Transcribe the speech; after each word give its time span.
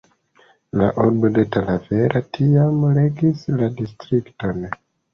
La 0.81 0.87
urbo 1.03 1.31
de 1.35 1.43
Talavera 1.57 2.23
tiam 2.39 2.83
regis 2.99 3.47
la 3.63 3.73
distrikton. 3.81 4.71